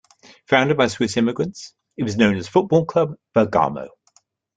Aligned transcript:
Founded 0.47 0.77
by 0.77 0.87
Swiss 0.87 1.15
immigrants, 1.15 1.75
it 1.95 2.01
was 2.01 2.17
known 2.17 2.35
as 2.35 2.47
"Foot 2.47 2.67
Ball 2.69 2.85
Club 2.85 3.13
Bergamo". 3.35 3.89